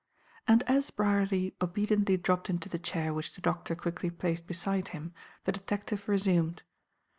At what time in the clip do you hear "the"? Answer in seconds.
2.67-2.79, 3.35-3.41, 5.43-5.51